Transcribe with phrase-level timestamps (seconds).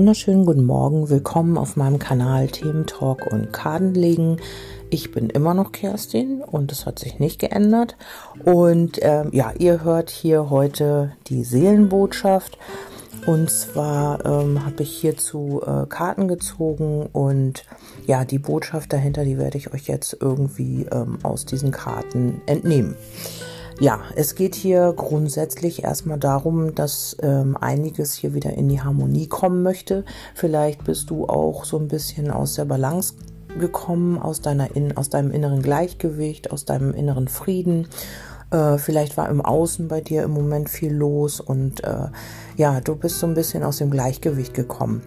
[0.00, 1.10] wunderschönen guten Morgen.
[1.10, 4.40] Willkommen auf meinem Kanal Themen Talk und Kartenlegen.
[4.88, 7.98] Ich bin immer noch Kerstin und es hat sich nicht geändert.
[8.42, 12.56] Und ähm, ja, ihr hört hier heute die Seelenbotschaft.
[13.26, 17.66] Und zwar ähm, habe ich hierzu äh, Karten gezogen und
[18.06, 22.96] ja, die Botschaft dahinter, die werde ich euch jetzt irgendwie ähm, aus diesen Karten entnehmen.
[23.80, 29.26] Ja, es geht hier grundsätzlich erstmal darum, dass ähm, einiges hier wieder in die Harmonie
[29.26, 30.04] kommen möchte.
[30.34, 33.14] Vielleicht bist du auch so ein bisschen aus der Balance
[33.58, 37.88] gekommen, aus, deiner in, aus deinem inneren Gleichgewicht, aus deinem inneren Frieden.
[38.50, 42.08] Äh, vielleicht war im Außen bei dir im Moment viel los und äh,
[42.58, 45.00] ja, du bist so ein bisschen aus dem Gleichgewicht gekommen.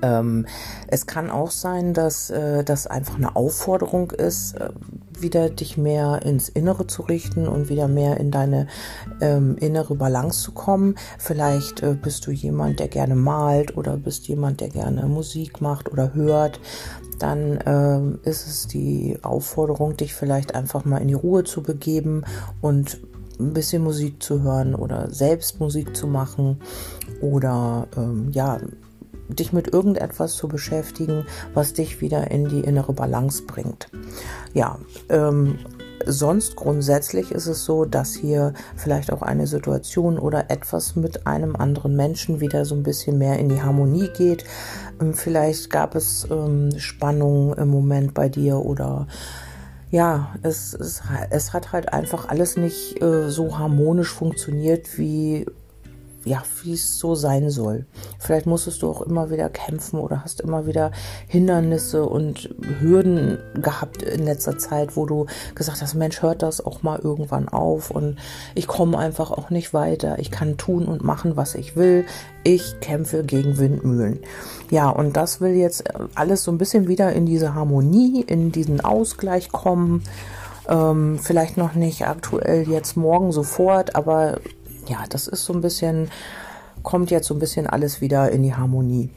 [0.00, 0.46] Ähm,
[0.86, 4.68] es kann auch sein, dass äh, das einfach eine Aufforderung ist, äh,
[5.20, 8.66] wieder dich mehr ins Innere zu richten und wieder mehr in deine
[9.20, 10.96] ähm, innere Balance zu kommen.
[11.18, 15.90] Vielleicht äh, bist du jemand, der gerne malt oder bist jemand, der gerne Musik macht
[15.92, 16.60] oder hört.
[17.18, 22.24] Dann ähm, ist es die Aufforderung, dich vielleicht einfach mal in die Ruhe zu begeben
[22.60, 22.98] und
[23.38, 26.60] ein bisschen Musik zu hören oder selbst Musik zu machen
[27.20, 28.58] oder ähm, ja
[29.28, 33.88] dich mit irgendetwas zu beschäftigen, was dich wieder in die innere Balance bringt.
[34.52, 35.58] Ja, ähm,
[36.06, 41.56] sonst grundsätzlich ist es so, dass hier vielleicht auch eine Situation oder etwas mit einem
[41.56, 44.44] anderen Menschen wieder so ein bisschen mehr in die Harmonie geht.
[45.00, 49.06] Ähm, vielleicht gab es ähm, Spannungen im Moment bei dir oder
[49.90, 55.46] ja, es, es, es hat halt einfach alles nicht äh, so harmonisch funktioniert, wie
[56.24, 57.86] ja, wie es so sein soll.
[58.18, 60.90] Vielleicht musstest du auch immer wieder kämpfen oder hast immer wieder
[61.28, 62.48] Hindernisse und
[62.80, 67.48] Hürden gehabt in letzter Zeit, wo du gesagt hast, Mensch, hört das auch mal irgendwann
[67.48, 68.16] auf und
[68.54, 70.18] ich komme einfach auch nicht weiter.
[70.18, 72.06] Ich kann tun und machen, was ich will.
[72.42, 74.20] Ich kämpfe gegen Windmühlen.
[74.70, 75.84] Ja, und das will jetzt
[76.14, 80.02] alles so ein bisschen wieder in diese Harmonie, in diesen Ausgleich kommen.
[80.68, 84.38] Ähm, vielleicht noch nicht aktuell jetzt morgen sofort, aber
[84.88, 86.10] ja, das ist so ein bisschen,
[86.82, 89.10] kommt jetzt so ein bisschen alles wieder in die Harmonie.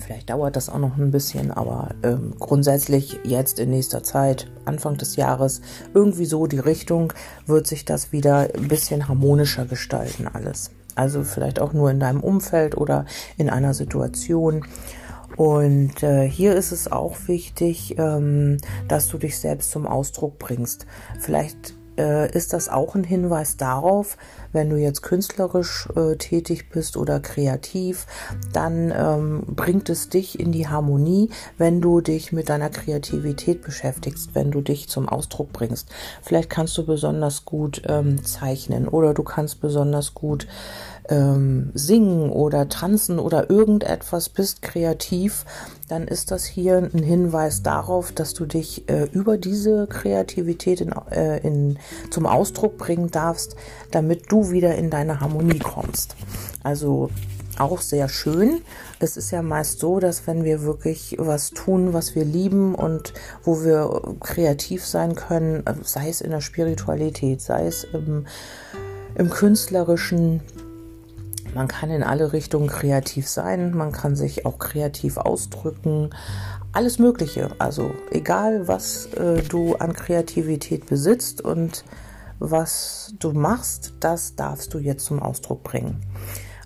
[0.00, 4.96] Vielleicht dauert das auch noch ein bisschen, aber ähm, grundsätzlich jetzt in nächster Zeit, Anfang
[4.96, 5.60] des Jahres,
[5.92, 7.12] irgendwie so die Richtung,
[7.46, 10.70] wird sich das wieder ein bisschen harmonischer gestalten alles.
[10.94, 13.04] Also vielleicht auch nur in deinem Umfeld oder
[13.36, 14.64] in einer Situation.
[15.36, 18.56] Und äh, hier ist es auch wichtig, ähm,
[18.88, 20.86] dass du dich selbst zum Ausdruck bringst.
[21.20, 24.16] Vielleicht äh, ist das auch ein Hinweis darauf,
[24.52, 28.06] wenn du jetzt künstlerisch äh, tätig bist oder kreativ,
[28.52, 34.34] dann ähm, bringt es dich in die Harmonie, wenn du dich mit deiner Kreativität beschäftigst,
[34.34, 35.88] wenn du dich zum Ausdruck bringst.
[36.22, 40.46] Vielleicht kannst du besonders gut ähm, zeichnen oder du kannst besonders gut
[41.08, 45.44] ähm, singen oder tanzen oder irgendetwas bist kreativ,
[45.88, 50.92] dann ist das hier ein Hinweis darauf, dass du dich äh, über diese Kreativität in,
[51.10, 51.78] äh, in,
[52.10, 53.56] zum Ausdruck bringen darfst,
[53.90, 56.16] damit du wieder in deine Harmonie kommst.
[56.62, 57.10] Also
[57.58, 58.60] auch sehr schön.
[59.00, 63.12] Es ist ja meist so, dass wenn wir wirklich was tun, was wir lieben und
[63.42, 68.26] wo wir kreativ sein können, äh, sei es in der Spiritualität, sei es im,
[69.16, 70.40] im künstlerischen,
[71.54, 76.10] man kann in alle Richtungen kreativ sein, man kann sich auch kreativ ausdrücken,
[76.72, 77.50] alles Mögliche.
[77.58, 81.84] Also egal, was äh, du an Kreativität besitzt und
[82.38, 86.00] was du machst, das darfst du jetzt zum Ausdruck bringen.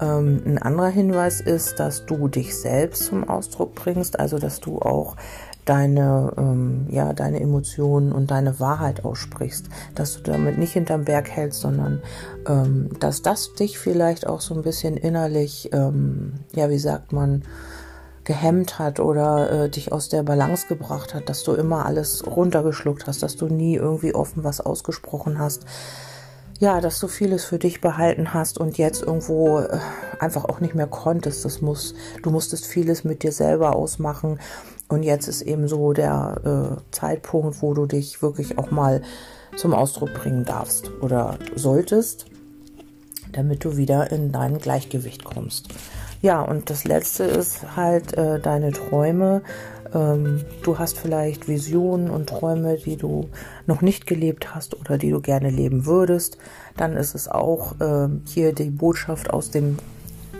[0.00, 4.78] Ähm, ein anderer Hinweis ist, dass du dich selbst zum Ausdruck bringst, also dass du
[4.78, 5.16] auch
[5.64, 11.30] deine, ähm, ja, deine Emotionen und deine Wahrheit aussprichst, dass du damit nicht hinterm Berg
[11.30, 12.02] hältst, sondern
[12.46, 17.42] ähm, dass das dich vielleicht auch so ein bisschen innerlich, ähm, ja, wie sagt man,
[18.24, 23.06] gehemmt hat oder äh, dich aus der Balance gebracht hat, dass du immer alles runtergeschluckt
[23.06, 25.66] hast, dass du nie irgendwie offen was ausgesprochen hast.
[26.64, 29.78] Ja, dass du vieles für dich behalten hast und jetzt irgendwo äh,
[30.18, 31.44] einfach auch nicht mehr konntest.
[31.44, 34.40] Das muss, du musstest vieles mit dir selber ausmachen
[34.88, 39.02] und jetzt ist eben so der äh, Zeitpunkt, wo du dich wirklich auch mal
[39.56, 42.24] zum Ausdruck bringen darfst oder solltest,
[43.32, 45.68] damit du wieder in dein Gleichgewicht kommst.
[46.22, 49.42] Ja, und das letzte ist halt äh, deine Träume.
[49.94, 53.28] Ähm, du hast vielleicht Visionen und Träume, die du
[53.66, 56.38] noch nicht gelebt hast oder die du gerne leben würdest.
[56.76, 59.78] Dann ist es auch äh, hier die Botschaft aus dem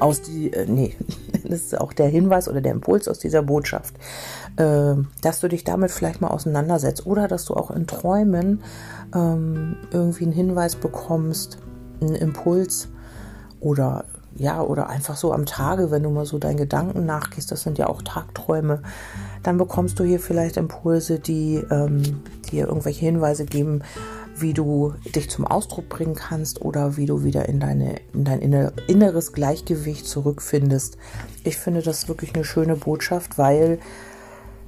[0.00, 0.96] aus die, äh, nee,
[1.44, 3.94] das ist auch der Hinweis oder der Impuls aus dieser Botschaft,
[4.56, 8.62] äh, dass du dich damit vielleicht mal auseinandersetzt oder dass du auch in Träumen
[9.14, 11.58] ähm, irgendwie einen Hinweis bekommst,
[12.00, 12.88] einen Impuls
[13.60, 14.04] oder
[14.36, 17.78] ja, oder einfach so am Tage, wenn du mal so deinen Gedanken nachgehst, das sind
[17.78, 18.82] ja auch Tagträume,
[19.42, 23.82] dann bekommst du hier vielleicht Impulse, die ähm, dir irgendwelche Hinweise geben,
[24.36, 28.40] wie du dich zum Ausdruck bringen kannst oder wie du wieder in, deine, in dein
[28.40, 30.98] inneres Gleichgewicht zurückfindest.
[31.44, 33.78] Ich finde das wirklich eine schöne Botschaft, weil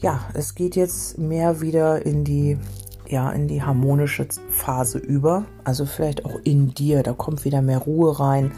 [0.00, 2.58] ja, es geht jetzt mehr wieder in die
[3.06, 7.78] ja in die harmonische Phase über, also vielleicht auch in dir, da kommt wieder mehr
[7.78, 8.52] Ruhe rein.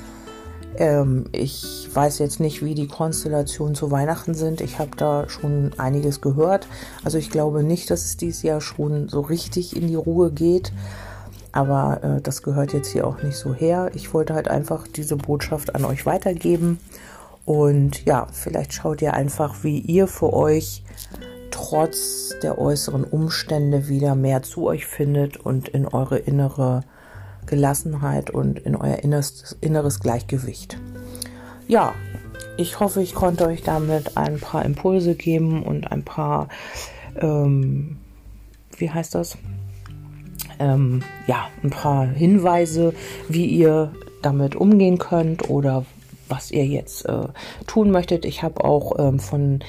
[0.76, 4.60] Ähm, ich weiß jetzt nicht, wie die Konstellationen zu Weihnachten sind.
[4.60, 6.66] Ich habe da schon einiges gehört.
[7.04, 10.72] Also ich glaube nicht, dass es dieses Jahr schon so richtig in die Ruhe geht.
[11.52, 13.90] Aber äh, das gehört jetzt hier auch nicht so her.
[13.94, 16.78] Ich wollte halt einfach diese Botschaft an euch weitergeben.
[17.44, 20.82] Und ja, vielleicht schaut ihr einfach, wie ihr für euch
[21.50, 26.82] trotz der äußeren Umstände wieder mehr zu euch findet und in eure innere
[27.46, 30.78] Gelassenheit und in euer inneres, inneres Gleichgewicht.
[31.68, 31.94] Ja,
[32.56, 36.48] ich hoffe, ich konnte euch damit ein paar Impulse geben und ein paar,
[37.16, 37.96] ähm,
[38.76, 39.38] wie heißt das?
[40.58, 42.94] Ähm, ja, ein paar Hinweise,
[43.28, 45.84] wie ihr damit umgehen könnt oder
[46.28, 47.28] was ihr jetzt äh,
[47.66, 48.24] tun möchtet.
[48.24, 49.60] Ich habe auch ähm, von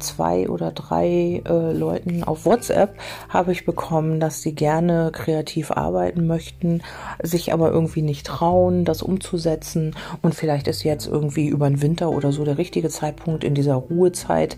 [0.00, 2.98] zwei oder drei äh, Leuten auf WhatsApp
[3.28, 6.82] habe ich bekommen, dass sie gerne kreativ arbeiten möchten,
[7.22, 9.94] sich aber irgendwie nicht trauen, das umzusetzen.
[10.22, 13.74] Und vielleicht ist jetzt irgendwie über den Winter oder so der richtige Zeitpunkt in dieser
[13.74, 14.56] Ruhezeit,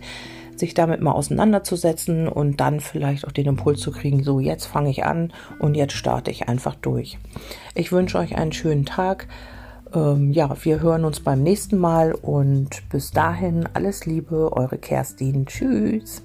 [0.55, 4.89] sich damit mal auseinanderzusetzen und dann vielleicht auch den Impuls zu kriegen, so jetzt fange
[4.89, 7.17] ich an und jetzt starte ich einfach durch.
[7.75, 9.27] Ich wünsche euch einen schönen Tag
[9.93, 15.45] ähm, ja, wir hören uns beim nächsten Mal und bis dahin alles Liebe, eure Kerstin.
[15.45, 16.23] Tschüss.